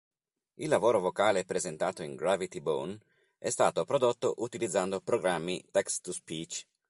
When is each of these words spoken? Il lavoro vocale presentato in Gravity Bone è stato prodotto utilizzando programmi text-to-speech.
Il 0.55 0.67
lavoro 0.67 0.99
vocale 0.99 1.45
presentato 1.45 2.01
in 2.01 2.15
Gravity 2.15 2.59
Bone 2.59 2.97
è 3.37 3.51
stato 3.51 3.85
prodotto 3.85 4.33
utilizzando 4.37 4.99
programmi 4.99 5.63
text-to-speech. 5.69 6.65